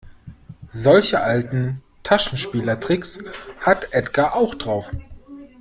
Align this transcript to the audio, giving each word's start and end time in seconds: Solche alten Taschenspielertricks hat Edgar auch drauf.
Solche 0.71 1.21
alten 1.21 1.83
Taschenspielertricks 2.01 3.19
hat 3.59 3.89
Edgar 3.91 4.35
auch 4.35 4.55
drauf. 4.55 4.89